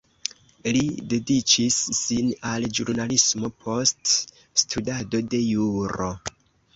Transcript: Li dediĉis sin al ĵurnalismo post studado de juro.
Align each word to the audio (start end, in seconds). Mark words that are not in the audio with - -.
Li 0.75 0.79
dediĉis 1.09 1.75
sin 1.97 2.31
al 2.51 2.65
ĵurnalismo 2.77 3.51
post 3.65 4.15
studado 4.63 5.21
de 5.35 5.43
juro. 5.49 6.09